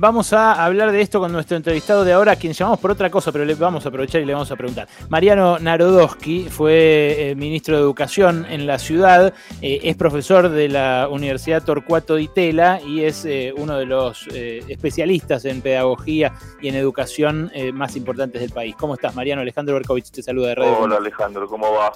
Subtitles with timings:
[0.00, 3.32] Vamos a hablar de esto con nuestro entrevistado de ahora, quien llamamos por otra cosa,
[3.32, 4.86] pero le vamos a aprovechar y le vamos a preguntar.
[5.08, 11.08] Mariano Narodowski fue eh, ministro de Educación en la ciudad, eh, es profesor de la
[11.10, 16.76] Universidad Torcuato Di Tella y es eh, uno de los especialistas en pedagogía y en
[16.76, 18.76] educación más importantes del país.
[18.78, 19.42] ¿Cómo estás, Mariano?
[19.42, 20.78] Alejandro Berkovich te saluda de Radio.
[20.78, 21.90] Hola, Alejandro, ¿cómo va?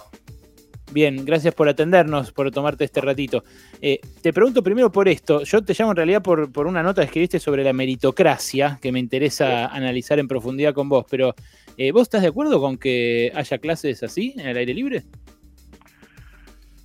[0.92, 3.42] Bien, gracias por atendernos, por tomarte este ratito.
[3.80, 5.42] Eh, te pregunto primero por esto.
[5.42, 8.92] Yo te llamo en realidad por, por, una nota que escribiste sobre la meritocracia, que
[8.92, 11.34] me interesa analizar en profundidad con vos, pero
[11.78, 15.02] eh, ¿vos estás de acuerdo con que haya clases así, en el aire libre?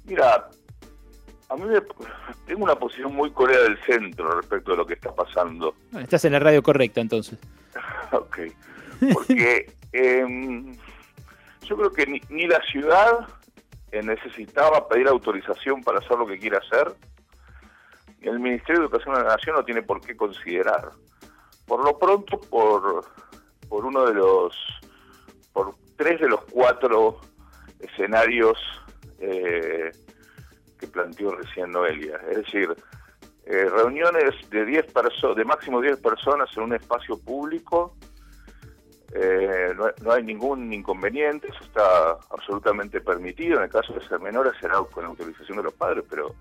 [0.05, 0.47] Mira,
[1.49, 1.81] a mí me,
[2.45, 5.75] tengo una posición muy corea del centro respecto de lo que está pasando.
[5.99, 7.37] estás en la radio correcta entonces.
[8.13, 8.39] ok,
[9.11, 10.73] porque em,
[11.63, 13.27] yo creo que ni, ni la ciudad
[13.91, 16.93] necesitaba pedir autorización para hacer lo que quiere hacer,
[18.21, 20.91] el Ministerio de Educación de la Nación no tiene por qué considerar.
[21.65, 23.05] Por lo pronto, por,
[23.69, 24.55] por uno de los,
[25.53, 27.21] por tres de los cuatro
[27.79, 28.57] escenarios
[29.19, 29.91] eh,
[30.79, 32.19] que planteó recién Noelia.
[32.29, 32.75] Es decir,
[33.45, 34.87] eh, reuniones de 10
[35.35, 37.95] de máximo 10 personas en un espacio público
[39.19, 39.73] eh,
[40.03, 43.57] no, hay ningún inconveniente, eso está absolutamente permitido.
[43.57, 46.35] En el caso de ser menores será con la autorización de los padres, pero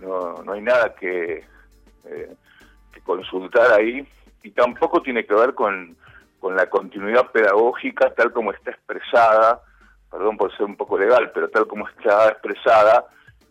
[0.00, 1.44] no, no hay nada que,
[2.04, 2.34] eh,
[2.92, 4.08] que, consultar ahí.
[4.42, 5.96] Y tampoco tiene que ver con,
[6.40, 9.60] con la continuidad pedagógica tal como está expresada,
[10.10, 13.04] perdón por ser un poco legal, pero tal como está expresada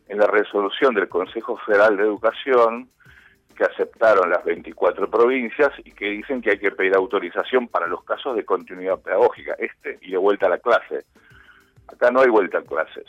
[0.08, 2.90] en la resolución del Consejo Federal de Educación
[3.56, 8.04] que aceptaron las 24 provincias y que dicen que hay que pedir autorización para los
[8.04, 11.06] casos de continuidad pedagógica, este y de vuelta a la clase.
[11.88, 13.06] Acá no hay vuelta a clases.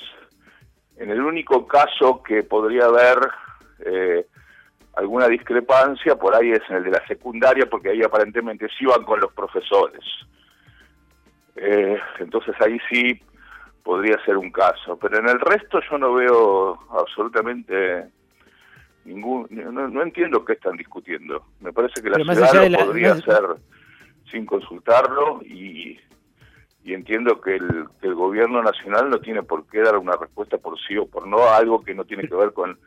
[0.97, 3.19] En el único caso que podría haber
[3.81, 4.27] eh,
[4.95, 9.05] alguna discrepancia, por ahí es en el de la secundaria, porque ahí aparentemente sí van
[9.05, 10.05] con los profesores.
[11.57, 13.21] Eh, entonces ahí sí
[13.83, 18.07] podría ser un caso, pero en el resto yo no veo absolutamente
[19.07, 21.45] ningún no, entiendo qué están discutiendo.
[21.61, 23.43] Me parece que la ciudad lo podría hacer
[24.31, 25.99] sin consultarlo y,
[26.85, 30.59] y entiendo que el, que el gobierno nacional no tiene por qué dar una respuesta
[30.59, 32.79] por sí o por no a algo que no tiene que ver con,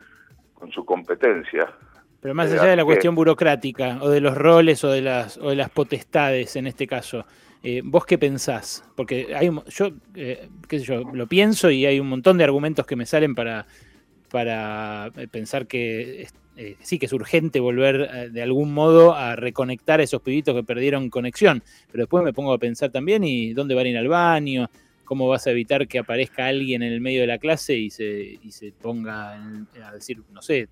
[0.54, 1.72] con su competencia.
[2.20, 5.48] Pero más allá de la cuestión burocrática o de los roles o de las o
[5.48, 7.24] de las potestades en este caso,
[7.62, 8.84] eh, ¿vos qué pensás?
[8.94, 12.86] Porque hay yo eh, qué sé yo, lo pienso y hay un montón de argumentos
[12.86, 13.66] que me salen para
[14.30, 16.26] para eh, pensar que
[16.56, 20.54] eh, sí que es urgente volver eh, de algún modo a reconectar a esos pibitos
[20.54, 21.62] que perdieron conexión.
[21.90, 24.68] Pero después me pongo a pensar también, ¿y dónde van a ir al baño?
[25.04, 28.38] ¿Cómo vas a evitar que aparezca alguien en el medio de la clase y se,
[28.42, 30.68] y se ponga a decir, no sé,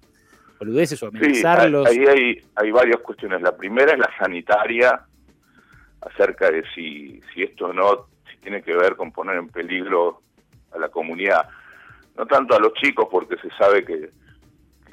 [0.59, 1.91] boludeces o amenazarlos?
[1.91, 3.43] Sí, ahí hay, hay varias cuestiones.
[3.43, 5.05] La primera es la sanitaria,
[6.01, 10.23] acerca de si, si esto o no si tiene que ver con poner en peligro
[10.73, 11.49] a la comunidad
[12.19, 14.11] no tanto a los chicos porque se sabe que,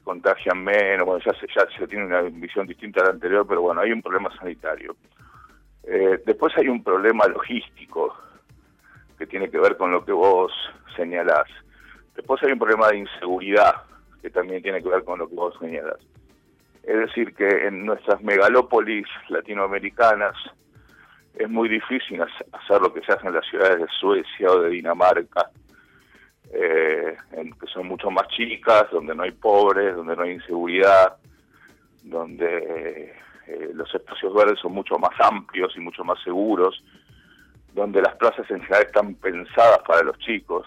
[0.05, 3.61] contagian menos, bueno, ya se, ya se tiene una visión distinta a la anterior, pero
[3.61, 4.95] bueno, hay un problema sanitario.
[5.83, 8.15] Eh, después hay un problema logístico
[9.17, 10.51] que tiene que ver con lo que vos
[10.95, 11.47] señalás.
[12.15, 13.73] Después hay un problema de inseguridad
[14.21, 15.99] que también tiene que ver con lo que vos señalás.
[16.83, 20.35] Es decir, que en nuestras megalópolis latinoamericanas
[21.33, 24.69] es muy difícil hacer lo que se hace en las ciudades de Suecia o de
[24.69, 25.49] Dinamarca,
[26.53, 31.17] eh, que son mucho más chicas, donde no hay pobres, donde no hay inseguridad,
[32.03, 33.13] donde
[33.47, 36.83] eh, los espacios verdes son mucho más amplios y mucho más seguros,
[37.73, 40.65] donde las plazas en general están pensadas para los chicos,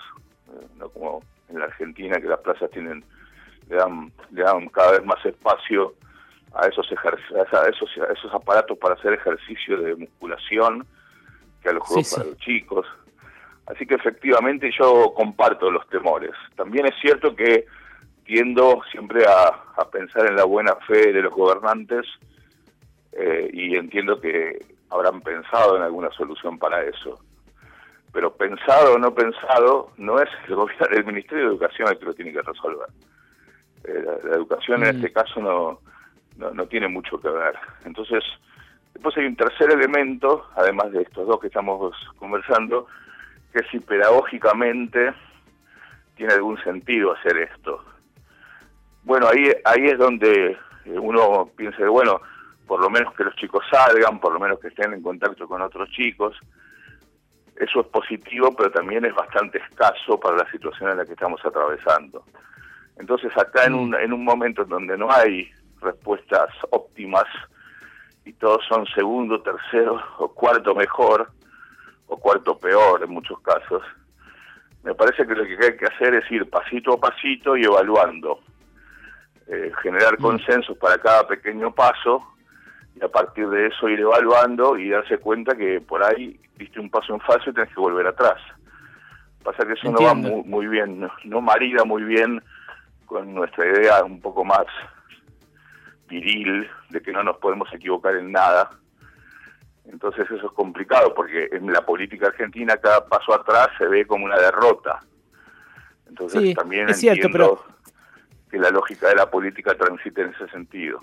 [0.48, 3.04] eh, no como en la Argentina que las plazas tienen
[3.68, 5.94] le dan, le dan cada vez más espacio
[6.54, 10.86] a esos, a esos, esos aparatos para hacer ejercicio de musculación
[11.62, 12.86] que a los juegos para los chicos.
[13.68, 16.32] Así que efectivamente yo comparto los temores.
[16.56, 17.66] También es cierto que
[18.24, 22.06] tiendo siempre a, pensar en la buena fe de los gobernantes
[23.12, 24.58] eh, y entiendo que
[24.90, 27.18] habrán pensado en alguna solución para eso.
[28.12, 32.04] Pero pensado o no pensado, no es el, gobierno, el Ministerio de Educación el que
[32.06, 32.88] lo tiene que resolver.
[33.84, 34.96] Eh, la, educación en mm.
[34.96, 35.80] este caso no,
[36.36, 37.54] no, no tiene mucho que ver.
[37.84, 38.24] Entonces,
[38.94, 42.86] después hay un tercer elemento, además de estos dos que estamos conversando,
[43.58, 45.12] que si pedagógicamente
[46.16, 47.84] tiene algún sentido hacer esto.
[49.02, 50.56] Bueno, ahí, ahí es donde
[50.86, 52.20] uno piensa, bueno,
[52.66, 55.60] por lo menos que los chicos salgan, por lo menos que estén en contacto con
[55.62, 56.36] otros chicos.
[57.56, 61.44] Eso es positivo, pero también es bastante escaso para la situación en la que estamos
[61.44, 62.24] atravesando.
[62.96, 65.50] Entonces acá en un, en un momento en donde no hay
[65.80, 67.24] respuestas óptimas
[68.24, 71.32] y todos son segundo, tercero o cuarto mejor
[72.08, 73.82] o cuarto peor en muchos casos.
[74.82, 78.40] Me parece que lo que hay que hacer es ir pasito a pasito y evaluando,
[79.46, 80.22] eh, generar mm.
[80.22, 82.22] consensos para cada pequeño paso
[82.94, 86.90] y a partir de eso ir evaluando y darse cuenta que por ahí diste un
[86.90, 88.40] paso en falso y tenés que volver atrás.
[89.42, 92.42] Pasa que eso no va muy, muy bien, no, no marida muy bien
[93.06, 94.66] con nuestra idea un poco más
[96.08, 98.70] viril de que no nos podemos equivocar en nada.
[99.90, 104.26] Entonces eso es complicado porque en la política argentina cada paso atrás se ve como
[104.26, 105.00] una derrota.
[106.08, 107.64] Entonces también es entiendo cierto,
[108.50, 111.00] que la lógica de la política transite en ese sentido.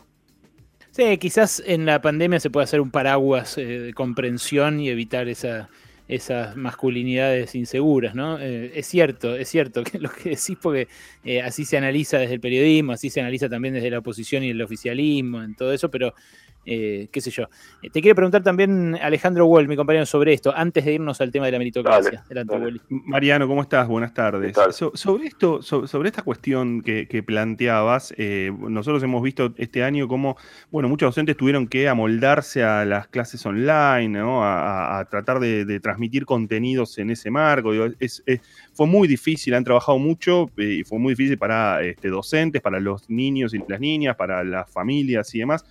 [0.92, 5.28] Sí, quizás en la pandemia se puede hacer un paraguas eh, de comprensión y evitar
[5.28, 5.70] esa,
[6.08, 8.40] esas masculinidades inseguras, ¿no?
[8.40, 10.88] Eh, es cierto, es cierto que lo que decís, porque
[11.24, 14.52] eh, así se analiza desde el periodismo, así se analiza también desde la oposición y
[14.52, 16.14] el oficialismo, en todo eso, pero
[16.66, 17.44] eh, qué sé yo.
[17.84, 21.32] Eh, te quiero preguntar también, Alejandro Wall, mi compañero, sobre esto, antes de irnos al
[21.32, 22.24] tema de la meritocracia.
[22.90, 23.88] Mariano, ¿cómo estás?
[23.88, 24.56] Buenas tardes.
[24.72, 30.38] sobre esto, sobre esta cuestión que, planteabas, eh, nosotros hemos visto este año cómo,
[30.72, 36.98] bueno, muchos docentes tuvieron que amoldarse a las clases online, a, tratar de, transmitir contenidos
[36.98, 37.72] en ese marco.
[38.74, 43.08] fue muy difícil, han trabajado mucho y fue muy difícil para este, docentes, para los
[43.10, 45.64] niños y las niñas, para las familias y demás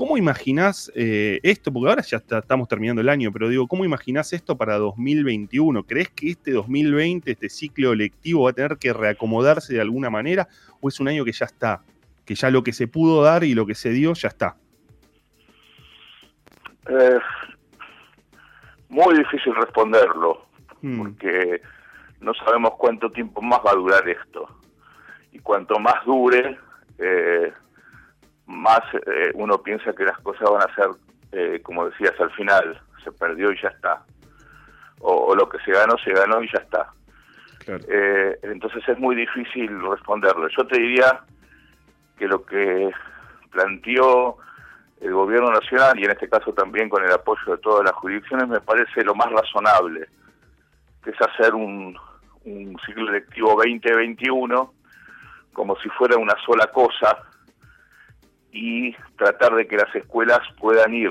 [0.00, 1.70] ¿Cómo imaginás eh, esto?
[1.70, 5.82] Porque ahora ya estamos terminando el año, pero digo, ¿cómo imaginás esto para 2021?
[5.82, 10.48] ¿Crees que este 2020, este ciclo lectivo, va a tener que reacomodarse de alguna manera?
[10.80, 11.82] ¿O es un año que ya está?
[12.24, 14.56] Que ya lo que se pudo dar y lo que se dio ya está.
[16.88, 17.18] Eh,
[18.88, 20.46] muy difícil responderlo,
[20.80, 20.96] hmm.
[20.98, 21.60] porque
[22.22, 24.48] no sabemos cuánto tiempo más va a durar esto.
[25.32, 26.56] Y cuanto más dure,
[26.96, 27.52] eh,
[28.50, 30.88] más eh, uno piensa que las cosas van a ser,
[31.32, 34.02] eh, como decías al final, se perdió y ya está.
[35.00, 36.92] O, lo que se ganó, se ganó y ya está.
[37.66, 40.48] Eh, entonces es muy difícil responderlo.
[40.48, 41.20] Yo te diría
[42.18, 42.90] que lo que
[43.50, 44.36] planteó
[45.00, 48.48] el gobierno nacional, y en este caso también con el apoyo de todas las jurisdicciones,
[48.48, 50.06] me parece lo más razonable,
[51.02, 51.96] que es hacer un,
[52.44, 54.74] un ciclo electivo 2021
[55.52, 57.18] como si fuera una sola cosa,
[58.52, 61.10] y tratar de que las escuelas puedan ir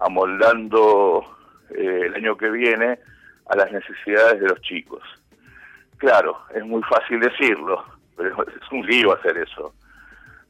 [0.00, 1.24] amoldando
[1.70, 2.98] eh, el año que viene
[3.46, 5.02] a las necesidades de los chicos.
[5.98, 7.84] Claro, es muy fácil decirlo,
[8.16, 9.74] pero es un lío hacer eso.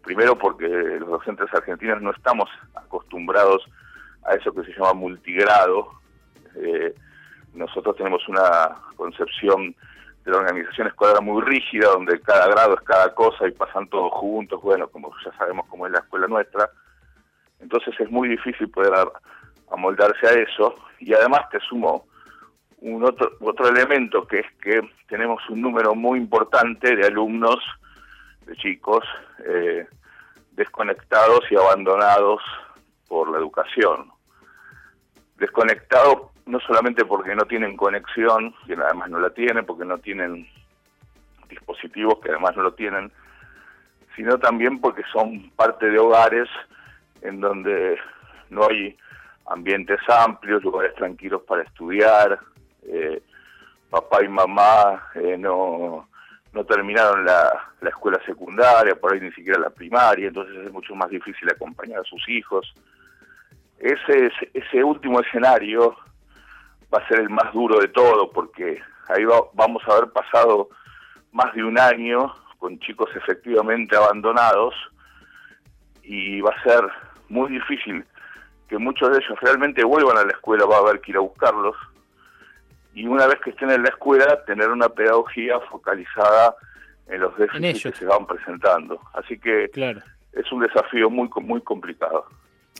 [0.03, 3.65] Primero porque los docentes argentinos no estamos acostumbrados
[4.27, 5.91] a eso que se llama multigrado.
[6.56, 6.94] Eh,
[7.55, 9.75] nosotros tenemos una concepción
[10.25, 14.12] de la organización escolar muy rígida, donde cada grado es cada cosa y pasan todos
[14.12, 16.71] juntos, bueno, como ya sabemos cómo es la escuela nuestra.
[17.61, 18.93] Entonces es muy difícil poder
[19.71, 20.76] amoldarse a eso.
[20.99, 22.06] Y además te sumo
[22.79, 27.59] un otro, otro elemento, que es que tenemos un número muy importante de alumnos,
[28.47, 29.05] de chicos,
[29.47, 29.87] eh,
[30.53, 32.43] desconectados y abandonados
[33.09, 34.11] por la educación.
[35.37, 40.46] Desconectados no solamente porque no tienen conexión, que además no la tienen, porque no tienen
[41.49, 43.11] dispositivos que además no lo tienen,
[44.17, 46.49] sino también porque son parte de hogares
[47.23, 47.99] en donde
[48.50, 48.96] no hay
[49.46, 52.39] ambientes amplios, lugares tranquilos para estudiar,
[52.82, 53.22] eh,
[53.91, 56.08] papá y mamá eh, no,
[56.53, 60.94] no terminaron la, la escuela secundaria, por ahí ni siquiera la primaria, entonces es mucho
[60.94, 62.74] más difícil acompañar a sus hijos.
[63.79, 65.96] Ese, ese último escenario
[66.94, 69.24] va a ser el más duro de todo, porque ahí
[69.55, 70.69] vamos a haber pasado
[71.32, 74.74] más de un año con chicos efectivamente abandonados
[76.03, 76.84] y va a ser
[77.29, 78.05] muy difícil
[78.69, 81.20] que muchos de ellos realmente vuelvan a la escuela, va a haber que ir a
[81.20, 81.77] buscarlos
[82.94, 86.55] y una vez que estén en la escuela tener una pedagogía focalizada
[87.08, 89.01] en los déficits que se van presentando.
[89.15, 89.65] Así que
[90.32, 92.27] es un desafío muy muy complicado.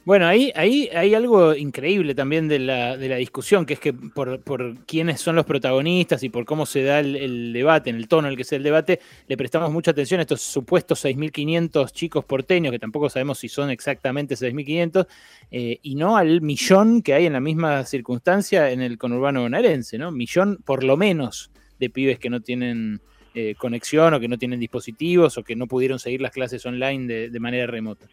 [0.05, 3.95] Bueno, ahí, ahí hay algo increíble también de la, de la discusión, que es que
[3.95, 8.07] por, por, quiénes son los protagonistas y por cómo se da el, debate, en el
[8.07, 11.03] tono en el que se da el debate, le prestamos mucha atención a estos supuestos
[11.07, 15.07] 6.500 chicos porteños, que tampoco sabemos si son exactamente 6.500,
[15.51, 19.97] eh, y no al millón que hay en la misma circunstancia en el conurbano bonaerense,
[19.97, 20.11] ¿no?
[20.11, 23.01] Millón por lo menos de pibes que no tienen
[23.35, 27.07] eh, conexión o que no tienen dispositivos o que no pudieron seguir las clases online
[27.07, 28.07] de, de manera remota.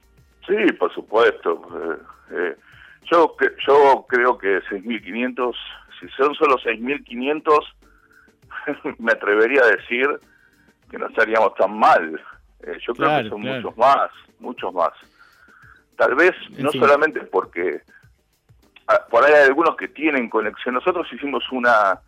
[0.52, 1.62] Sí, por supuesto.
[1.74, 1.98] Eh,
[2.32, 2.56] eh,
[3.10, 5.56] yo, yo creo que 6.500,
[6.00, 7.60] si son solo 6.500,
[9.00, 10.08] me atrevería a decir
[10.90, 12.22] que no estaríamos tan mal.
[12.64, 14.92] Eh, yo creo que son muchos más, muchos más.
[15.96, 17.82] Tal vez no solamente porque
[18.88, 20.76] ah, por ahí hay algunos que tienen conexión.
[20.76, 22.02] Nosotros hicimos una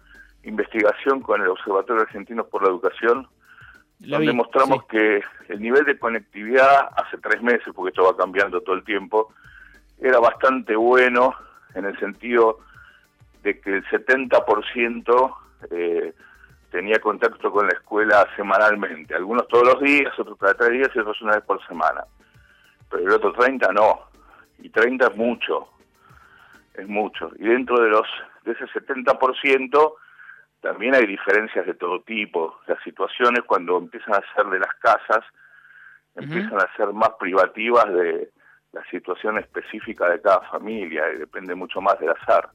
[0.43, 3.27] investigación con el Observatorio Argentino por la Educación,
[4.09, 8.75] donde mostramos que el nivel de conectividad hace tres meses, porque esto va cambiando todo
[8.75, 9.33] el tiempo,
[9.99, 11.33] era bastante bueno
[11.75, 12.59] en el sentido
[13.43, 15.35] de que el 70%
[15.71, 16.13] eh,
[16.71, 20.99] tenía contacto con la escuela semanalmente, algunos todos los días, otros cada tres días y
[20.99, 22.03] otros una vez por semana.
[22.89, 24.01] Pero el otro 30 no,
[24.59, 25.69] y 30 es mucho,
[26.73, 27.31] es mucho.
[27.37, 28.07] Y dentro de los
[28.43, 29.93] de ese 70%
[30.63, 32.57] también hay diferencias de todo tipo.
[32.67, 35.25] Las situaciones cuando empiezan a ser de las casas,
[36.15, 38.31] empiezan a ser más privativas de
[38.71, 42.49] la situación específica de cada familia y depende mucho más del azar.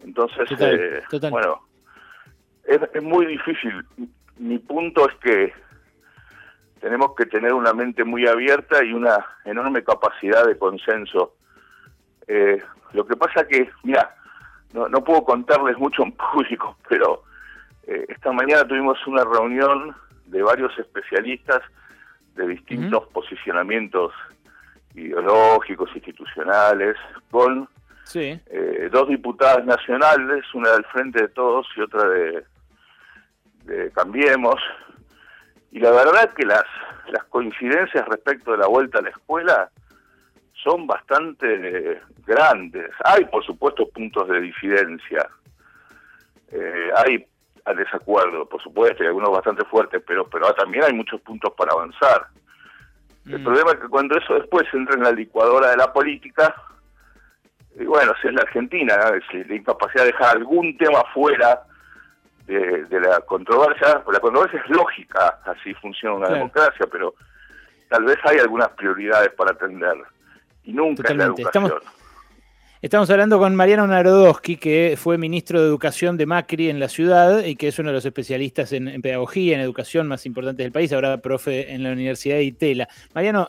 [0.00, 1.62] Entonces, eh, bueno,
[2.64, 3.84] es, muy difícil.
[4.38, 5.52] Mi punto es que
[6.80, 11.36] tenemos que tener una mente muy abierta y una enorme capacidad de consenso.
[12.26, 12.60] Eh,
[12.94, 14.16] lo que pasa que, mira,
[14.72, 17.27] no, no puedo contarles mucho en público, pero
[17.88, 21.62] eh, esta mañana tuvimos una reunión de varios especialistas
[22.34, 24.12] de distintos posicionamientos
[24.94, 26.96] ideológicos, institucionales,
[27.30, 27.66] con
[28.14, 32.44] eh, dos diputadas nacionales, una del Frente de Todos y otra de,
[33.94, 34.56] Cambiemos.
[35.72, 36.64] Y la verdad que las,
[37.10, 39.70] las coincidencias respecto de la vuelta a la escuela
[40.62, 42.90] son bastante grandes.
[43.04, 45.28] Hay, por supuesto, puntos de disidencia.
[46.50, 47.26] Eh, hay
[47.76, 52.26] desacuerdo, por supuesto, y algunos bastante fuertes, pero, pero también hay muchos puntos para avanzar.
[53.26, 53.44] El mm.
[53.44, 56.54] problema es que cuando eso después entra en la licuadora de la política,
[57.78, 58.96] y bueno, si es la Argentina,
[59.30, 61.62] si la incapacidad de dejar algún tema fuera
[62.46, 67.14] de, la controversia, pues la controversia es lógica, así funciona una democracia, pero
[67.88, 69.96] tal vez hay algunas prioridades para atender,
[70.64, 71.64] y nunca es la educación.
[71.66, 71.97] Estamos
[73.10, 77.56] hablando con Mariano Narodowski, que fue ministro de Educación de Macri en la ciudad y
[77.56, 81.18] que es uno de los especialistas en, pedagogía, en educación más importantes del país, ahora
[81.18, 82.88] profe en la Universidad de Itela.
[83.14, 83.48] Mariano,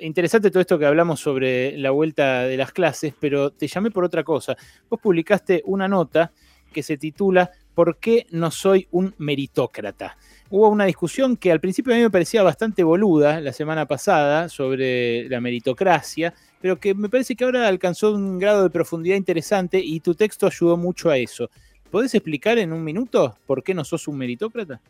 [0.00, 4.04] interesante todo esto que hablamos sobre la vuelta de las clases, pero te llamé por
[4.04, 4.56] otra cosa.
[4.90, 6.32] Vos publicaste una nota
[6.74, 10.18] que se titula ¿Por qué no soy un meritócrata?
[10.50, 14.50] Hubo una discusión que al principio a mí me parecía bastante boluda la semana pasada
[14.50, 19.78] sobre la meritocracia pero que me parece que ahora alcanzó un grado de profundidad interesante
[19.78, 21.50] y tu texto ayudó mucho a eso.
[21.90, 24.80] ¿Podés explicar en un minuto por qué no sos un meritócrata?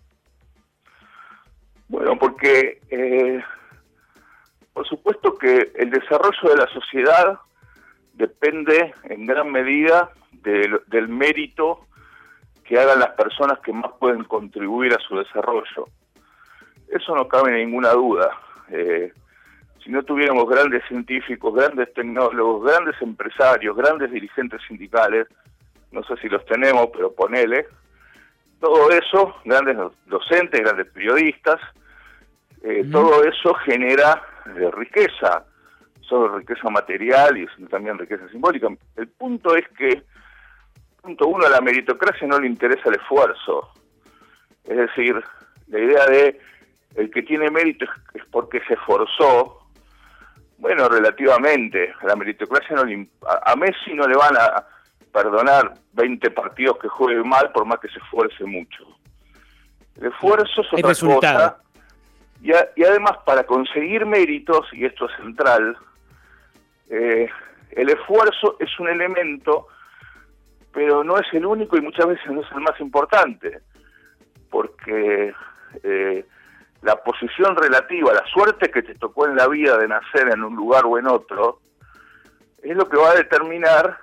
[1.89, 3.43] Bueno, porque eh,
[4.73, 7.41] por supuesto que el desarrollo de la sociedad
[8.13, 10.13] depende en gran medida
[10.43, 11.87] del mérito
[12.65, 15.89] que hagan las personas que más pueden contribuir a su desarrollo.
[16.89, 18.31] Eso no cabe ninguna duda.
[18.71, 19.13] Eh,
[19.83, 25.27] si no tuviéramos grandes científicos, grandes tecnólogos, grandes empresarios, grandes dirigentes sindicales,
[25.93, 27.67] no sé si los tenemos, pero ponele,
[28.61, 29.77] todo eso, grandes
[30.07, 31.61] docentes, grandes periodistas,
[32.63, 34.23] eh, todo eso genera
[34.57, 35.45] eh, riqueza,
[36.01, 38.69] solo riqueza material y también riqueza simbólica.
[38.97, 40.03] El punto es que,
[41.05, 43.71] punto uno, a la meritocracia no le interesa el esfuerzo.
[44.65, 45.23] Es decir,
[45.69, 46.41] la idea de
[46.97, 47.85] el que tiene mérito
[48.15, 49.69] es porque se esforzó,
[50.59, 51.93] bueno, relativamente.
[52.01, 52.83] A la meritocracia no
[53.45, 54.65] a, Messi no le van a
[55.13, 58.85] perdonar 20 partidos que juegue mal por más que se esfuerce mucho.
[60.01, 61.59] El esfuerzo es otra cosa.
[62.43, 65.77] Y, y, además, para conseguir méritos, y esto es central,
[66.89, 67.29] eh,
[67.73, 69.69] el esfuerzo es un elemento,
[70.75, 73.61] pero no es el único y muchas veces no es el más importante.
[74.51, 75.33] Porque
[75.83, 76.27] eh,
[76.83, 80.57] la posición relativa, la suerte que te tocó en la vida de nacer en un
[80.57, 81.61] lugar o en otro,
[82.63, 83.99] es lo que va a determinar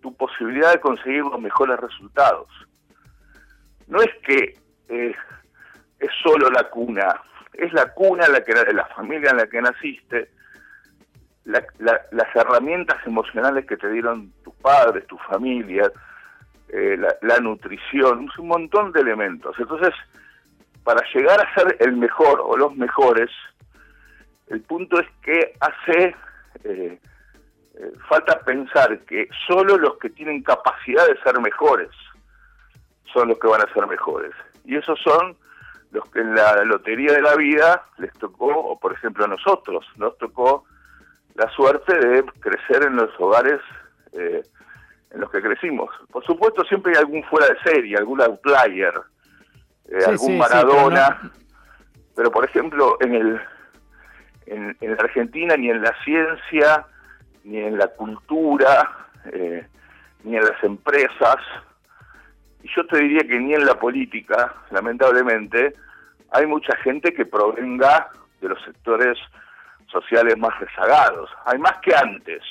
[0.00, 2.48] tu posibilidad de conseguir los mejores resultados.
[3.88, 5.14] No es que eh,
[5.98, 7.20] es solo la cuna,
[7.52, 10.30] es la cuna la que la familia en la que naciste,
[11.44, 14.32] las herramientas emocionales que te dieron
[14.64, 15.92] padres, tu familia,
[16.68, 19.54] eh, la, la nutrición, un montón de elementos.
[19.58, 19.94] Entonces,
[20.82, 23.30] para llegar a ser el mejor o los mejores,
[24.48, 26.14] el punto es que hace
[26.64, 26.98] eh,
[27.76, 31.90] eh, falta pensar que solo los que tienen capacidad de ser mejores
[33.12, 34.32] son los que van a ser mejores.
[34.64, 35.36] Y esos son
[35.92, 39.86] los que en la lotería de la vida les tocó, o por ejemplo a nosotros,
[39.96, 40.64] nos tocó
[41.34, 43.60] la suerte de crecer en los hogares
[44.14, 44.42] eh,
[45.10, 45.90] en los que crecimos.
[46.10, 48.94] Por supuesto siempre hay algún fuera de serie, algún outlier,
[49.88, 51.32] eh, algún Maradona,
[52.14, 53.40] pero, por ejemplo en el
[54.46, 56.86] en, la Argentina ni en la ciencia
[57.44, 59.66] ni en la cultura, eh,
[60.22, 61.36] ni en las empresas,
[62.62, 65.74] y yo te diría que ni en la política, lamentablemente,
[66.30, 68.08] hay mucha gente que provenga
[68.40, 69.18] de los sectores
[69.88, 71.30] sociales más rezagados.
[71.44, 72.42] Hay más que antes,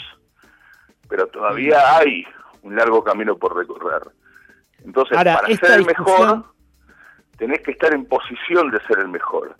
[1.13, 2.25] pero todavía hay
[2.63, 4.01] un largo camino por recorrer.
[4.83, 6.43] Entonces, para ser el mejor,
[7.37, 9.55] tenés que estar en posición de ser el mejor.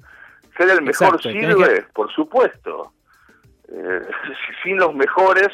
[0.58, 2.94] Ser el mejor sirve, por supuesto.
[3.68, 4.02] Eh,
[4.64, 5.50] sin los mejores,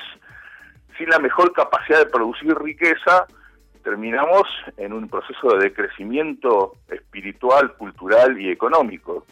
[0.97, 3.27] sin la mejor capacidad de producir riqueza,
[3.83, 9.25] terminamos en un proceso de decrecimiento espiritual, cultural y económico.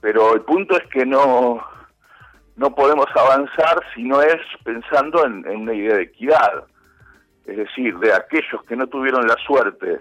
[0.00, 1.62] Pero el punto es que no,
[2.56, 6.64] no podemos avanzar si no es pensando en, una idea de equidad.
[7.46, 10.00] Es decir, de aquellos que no tuvieron la suerte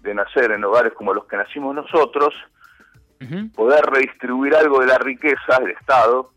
[0.00, 2.34] de nacer en hogares como los que nacimos nosotros,
[3.54, 6.30] poder redistribuir algo de la riqueza del Estado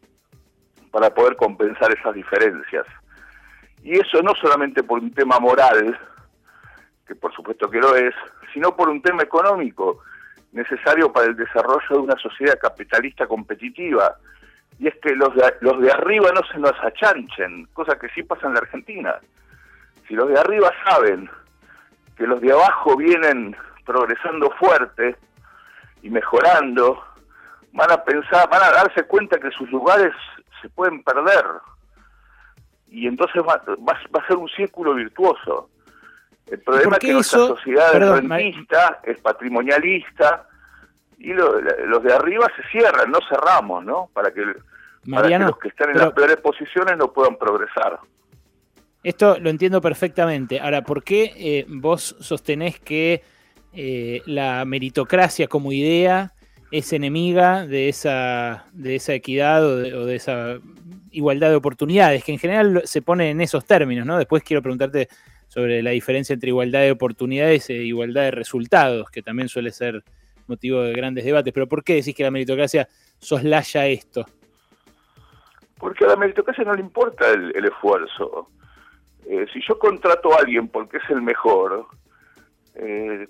[0.90, 2.86] para poder compensar esas diferencias.
[3.84, 5.98] Y eso no solamente por un tema moral,
[7.06, 8.14] que por supuesto que lo es,
[8.54, 10.00] sino por un tema económico
[10.52, 14.16] necesario para el desarrollo de una sociedad capitalista competitiva.
[14.80, 18.24] Y es que los de, los de arriba no se nos achanchen, cosa que sí
[18.24, 19.16] pasa en la Argentina.
[20.08, 21.30] Si los de arriba saben
[22.16, 23.56] que los de abajo vienen
[23.86, 25.16] progresando fuerte
[26.02, 27.04] y mejorando,
[27.74, 30.14] van a pensar, van a darse cuenta que sus lugares
[30.62, 31.46] se pueden perder.
[32.90, 35.70] Y entonces va, va, a ser un círculo virtuoso.
[36.48, 40.47] El problema es que nuestra sociedad es rentista, es patrimonialista,
[41.18, 44.10] y los de arriba se cierran, no cerramos, ¿no?
[44.14, 48.00] Para que, los que están en las peores posiciones no puedan progresar.
[49.04, 50.60] Esto lo entiendo perfectamente.
[50.60, 53.24] Ahora, ¿por qué eh, vos sostenés que
[53.74, 56.34] eh, la meritocracia como idea
[56.72, 60.58] es enemiga de esa, de esa equidad o de, esa
[61.12, 64.18] igualdad de oportunidades, que en general se pone en esos términos, ¿no?
[64.18, 65.08] Después quiero preguntarte
[65.48, 70.04] sobre la diferencia entre igualdad de oportunidades e igualdad de resultados, que también suele ser
[70.48, 71.54] motivo de grandes debates.
[71.54, 72.88] Pero ¿por qué decís que la meritocracia
[73.20, 74.26] soslaya esto?
[75.78, 78.50] Porque a la meritocracia no le importa el, esfuerzo.
[79.30, 81.88] Eh, si yo contrato a alguien porque es el mejor,
[82.76, 83.28] eh,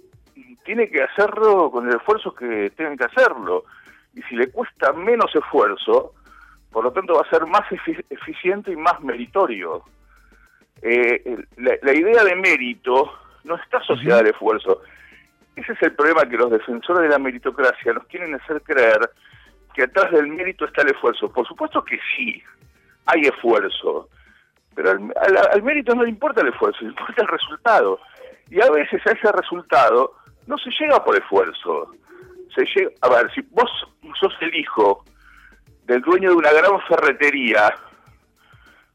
[0.63, 3.65] tiene que hacerlo con el esfuerzo que tienen que hacerlo.
[4.13, 6.13] Y si le cuesta menos esfuerzo,
[6.71, 7.63] por lo tanto va a ser más
[8.09, 9.83] eficiente y más meritorio.
[10.81, 13.11] Eh, la, idea de mérito
[13.43, 14.81] no está asociada al esfuerzo.
[15.57, 18.99] Ese es el problema que los defensores de la meritocracia nos quieren hacer creer
[19.73, 21.33] que atrás del mérito está el esfuerzo.
[21.33, 22.43] Por supuesto que sí,
[23.07, 24.07] hay esfuerzo,
[24.75, 27.99] pero al mérito no le importa el esfuerzo, le importa el resultado.
[28.51, 30.13] Y a veces a ese resultado
[30.45, 31.91] no se llega por esfuerzo.
[32.53, 33.69] Se llega, a ver, si vos
[34.19, 35.03] sos el hijo
[35.85, 37.73] del dueño de una gran ferretería,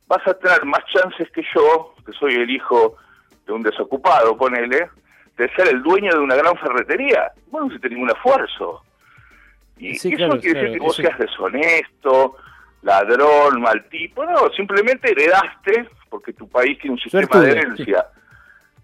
[0.07, 2.95] vas a tener más chances que yo, que soy el hijo
[3.47, 4.89] de un desocupado, ponele,
[5.37, 7.33] de ser el dueño de una gran ferretería.
[7.51, 8.83] Bueno, no se ningún esfuerzo.
[9.79, 12.37] Y eso no quiere decir que vos seas deshonesto,
[12.83, 14.25] ladrón, mal tipo.
[14.25, 18.07] No, simplemente heredaste, porque tu país tiene un sistema de herencia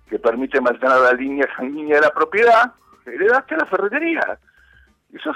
[0.08, 2.72] que permite mantener la línea sanguínea de la propiedad,
[3.06, 4.38] heredaste la ferretería.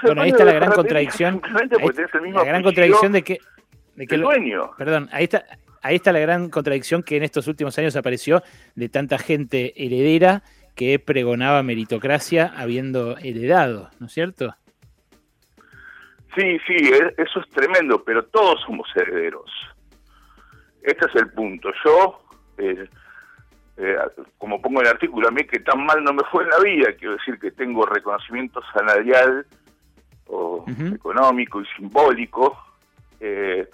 [0.03, 1.41] bueno, ahí está la gran contradicción.
[2.33, 3.37] la gran contradicción de que,
[3.95, 4.71] de que el dueño.
[4.77, 5.45] Perdón, ahí está,
[5.81, 8.41] ahí está la gran contradicción que en estos últimos años apareció
[8.75, 10.41] de tanta gente heredera
[10.75, 14.55] que pregonaba meritocracia habiendo heredado, ¿no es cierto?
[16.35, 16.75] Sí, sí,
[17.17, 19.51] eso es tremendo, pero todos somos herederos.
[20.81, 21.69] Este es el punto.
[21.85, 22.23] Yo,
[22.57, 22.89] eh,
[23.77, 23.95] eh,
[24.39, 26.59] como pongo en el artículo, a mí que tan mal no me fue en la
[26.59, 29.45] vida, quiero decir que tengo reconocimiento salarial
[30.27, 32.57] o económico y simbólico,
[33.19, 33.69] eh,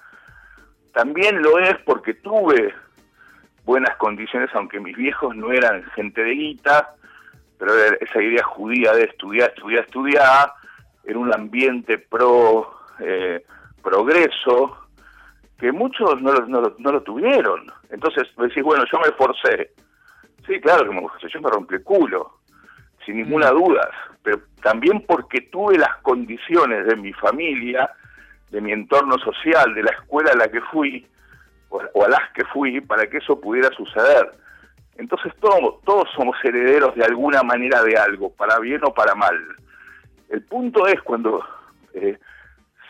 [0.93, 2.73] también lo es porque tuve
[3.69, 6.95] buenas condiciones, aunque mis viejos no eran gente de guita,
[7.59, 10.53] pero esa idea judía de estudiar, estudiar, estudiar,
[11.03, 13.45] era un ambiente pro eh,
[13.83, 14.87] progreso,
[15.59, 17.71] que muchos no lo, no, lo, tuvieron.
[17.91, 19.71] Entonces decís, bueno, yo me esforcé,
[20.47, 22.39] Sí, claro que me yo me rompí el culo,
[23.05, 23.55] sin ninguna mm.
[23.55, 23.87] duda,
[24.23, 27.87] pero también porque tuve las condiciones de mi familia,
[28.49, 31.05] de mi entorno social, de la escuela a la que fui,
[31.69, 34.31] o, a las que fui, para que eso pudiera suceder.
[34.97, 39.37] Entonces todos, somos herederos de alguna manera de algo, para bien o para mal.
[40.29, 41.43] El punto es cuando
[41.93, 42.17] eh,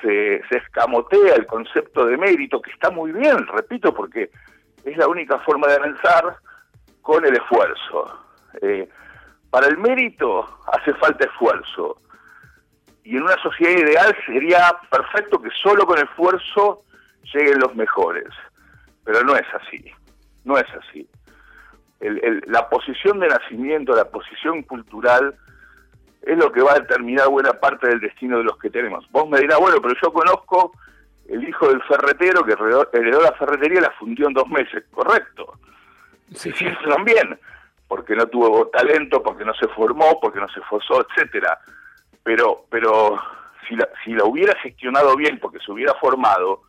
[0.02, 4.32] se, se escamotea el concepto de mérito, que está muy bien, repito, porque
[4.84, 6.38] es la única forma de avanzar,
[7.02, 8.20] con el esfuerzo.
[8.62, 8.88] Eh,
[9.50, 11.98] para el mérito hace falta esfuerzo.
[13.04, 16.84] Y en una sociedad ideal sería perfecto que solo con esfuerzo
[17.34, 18.28] lleguen los mejores.
[19.10, 19.84] Pero no es así,
[20.44, 21.10] no es así.
[22.00, 25.36] la posición de nacimiento, la posición cultural,
[26.22, 29.10] es lo que va a determinar buena parte del destino de los que tenemos.
[29.10, 30.74] Vos me dirás, bueno, pero yo conozco
[31.28, 35.58] el hijo del ferretero que heredó la ferretería y la fundió en dos meses, correcto.
[36.36, 37.40] Sí, sí, también,
[37.88, 41.58] porque no tuvo talento, porque no se formó, porque no se esforzó, etcétera.
[42.22, 43.20] Pero, pero
[43.68, 46.62] si la, si la hubiera gestionado bien, porque se hubiera formado,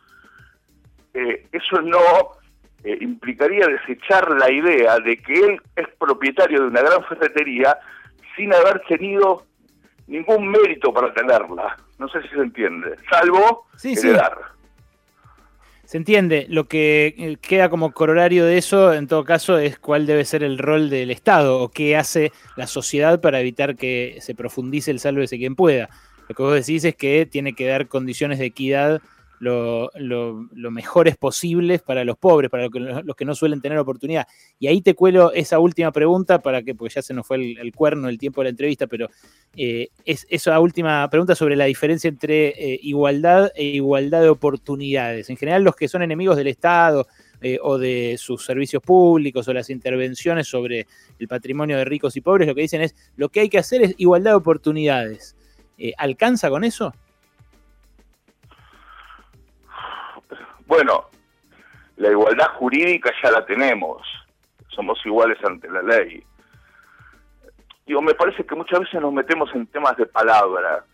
[1.14, 1.98] eh, eso no
[2.84, 7.76] eh, implicaría desechar la idea de que él es propietario de una gran ferretería
[8.36, 9.44] sin haber tenido
[10.06, 11.76] ningún mérito para tenerla.
[11.98, 14.38] No sé si se entiende, salvo heredar.
[15.90, 16.46] Se entiende.
[16.48, 20.44] Lo que eh, queda como corolario de eso, en todo caso, es cuál debe ser
[20.44, 25.00] el rol del Estado o qué hace la sociedad para evitar que se profundice el
[25.00, 25.90] sálvese quien pueda.
[26.28, 29.02] Lo que vos decís es que tiene que dar condiciones de equidad
[29.40, 34.26] lo, mejores posibles para los pobres, para los que, no suelen tener oportunidad.
[34.58, 37.72] Y ahí te cuelo esa última pregunta para que, porque ya se nos fue el,
[37.74, 39.08] cuerno el tiempo de la entrevista, pero
[39.56, 45.30] eh, es esa última pregunta sobre la diferencia entre eh, igualdad e igualdad de oportunidades.
[45.30, 47.06] En general, los que son enemigos del Estado,
[47.42, 50.86] eh, o de sus servicios públicos o las intervenciones sobre
[51.18, 53.80] el patrimonio de ricos y pobres, lo que dicen es lo que hay que hacer
[53.80, 55.34] es igualdad de oportunidades.
[55.96, 56.92] ¿Alcanza con eso?
[60.70, 61.06] Bueno,
[61.96, 64.06] la igualdad jurídica ya la tenemos,
[64.68, 66.22] somos iguales ante la ley.
[67.84, 70.84] Digo, me parece que muchas veces nos metemos en temas de palabra.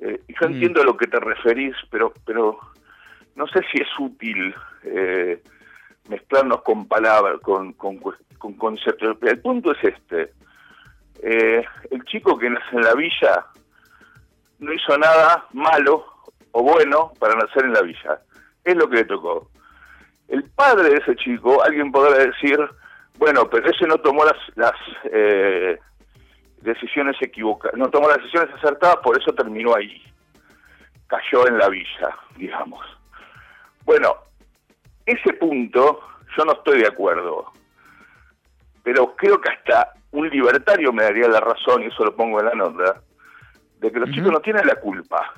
[0.00, 0.52] Eh, yo mm.
[0.52, 2.58] entiendo a lo que te referís, pero, pero
[3.36, 5.42] no sé si es útil eh,
[6.08, 9.18] mezclarnos con palabras, con, con, con, conceptos.
[9.20, 10.32] El punto es este.
[11.22, 13.44] Eh, el chico que nace en la villa
[14.58, 16.06] no hizo nada malo
[16.52, 18.18] o bueno para nacer en la villa
[18.64, 19.50] es lo que le tocó.
[20.28, 22.58] El padre de ese chico, alguien podrá decir,
[23.18, 24.72] bueno, pero ese no tomó las, las
[25.04, 25.78] eh,
[26.62, 30.02] decisiones equivocadas, no tomó las decisiones acertadas, por eso terminó ahí.
[31.06, 32.84] Cayó en la villa, digamos.
[33.84, 34.16] Bueno,
[35.04, 36.00] ese punto
[36.36, 37.52] yo no estoy de acuerdo,
[38.82, 42.46] pero creo que hasta un libertario me daría la razón, y eso lo pongo en
[42.46, 43.02] la nota,
[43.78, 45.32] de que los chicos no tienen la culpa.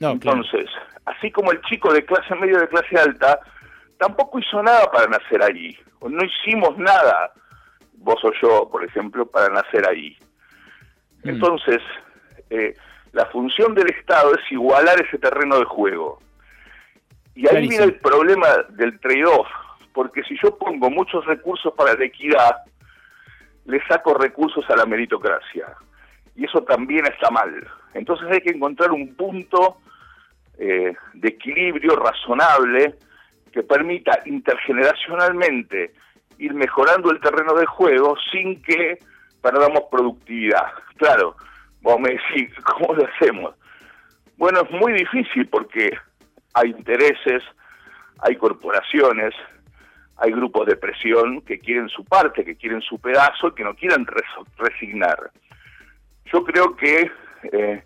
[0.00, 0.68] Entonces,
[1.06, 3.40] así como el chico de clase media de clase alta,
[3.98, 5.76] tampoco hizo nada para nacer allí.
[6.00, 7.32] O no hicimos nada,
[7.94, 10.16] vos o yo, por ejemplo, para nacer allí.
[11.24, 11.30] Mm.
[11.30, 11.82] Entonces,
[12.50, 12.74] eh,
[13.12, 16.20] la función del Estado es igualar ese terreno de juego.
[17.34, 19.46] Y ahí viene el problema del trade-off,
[19.92, 22.56] porque si yo pongo muchos recursos para la equidad,
[23.64, 25.66] le saco recursos a la meritocracia.
[26.34, 27.66] Y eso también está mal.
[27.98, 29.78] Entonces hay que encontrar un punto
[30.58, 32.94] eh, de equilibrio razonable
[33.52, 35.92] que permita intergeneracionalmente
[36.38, 38.98] ir mejorando el terreno de juego sin que
[39.42, 40.66] perdamos productividad.
[40.96, 41.36] Claro,
[41.80, 43.54] vos me decís, ¿cómo lo hacemos?
[44.36, 45.90] Bueno, es muy difícil porque
[46.54, 47.42] hay intereses,
[48.20, 49.34] hay corporaciones,
[50.16, 53.74] hay grupos de presión que quieren su parte, que quieren su pedazo y que no
[53.74, 54.06] quieren
[54.56, 55.30] resignar.
[56.32, 57.10] Yo creo que
[57.44, 57.82] eh,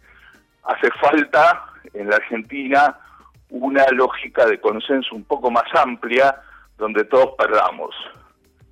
[0.65, 2.99] hace falta en la Argentina
[3.51, 6.41] una lógica de consenso un poco más amplia
[6.79, 7.95] donde todos perdamos.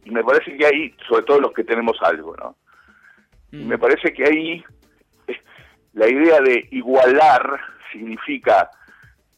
[0.05, 2.57] Y me parece que ahí, sobre todo los que tenemos algo, ¿no?
[3.53, 3.69] Mm.
[3.69, 4.64] Me parece que ahí
[5.27, 5.40] eh,
[5.93, 7.61] la idea de igualar
[7.93, 8.71] significa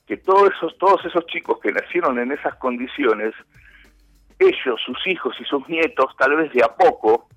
[0.07, 3.35] que todos esos, todos esos chicos que nacieron en esas condiciones,
[4.39, 7.29] ellos, sus hijos y sus nietos, tal vez de a poco,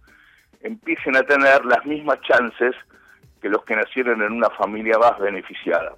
[0.62, 2.76] empiecen a tener las mismas chances
[3.46, 5.94] que los que nacieron en una familia más beneficiada.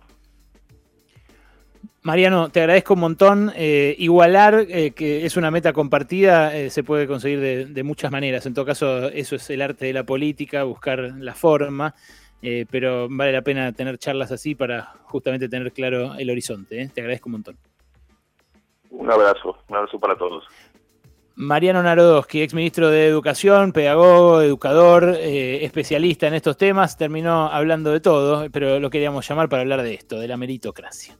[2.03, 3.53] Mariano, te agradezco un montón.
[3.55, 8.45] Eh, igualar, eh, que es una meta compartida, eh, se puede conseguir de, muchas maneras.
[8.45, 11.95] En todo caso, eso es el arte de la política, buscar la forma,
[12.69, 16.91] pero vale la pena tener charlas así para justamente tener claro el horizonte.
[16.93, 17.57] Te agradezco un montón.
[18.89, 20.43] Un abrazo, un abrazo para todos.
[21.39, 27.99] Mariano Narodowski, ex ministro de Educación, pedagogo, educador, especialista en estos temas, terminó hablando de
[27.99, 31.15] todo, pero lo queríamos llamar para hablar de esto, de la meritocracia.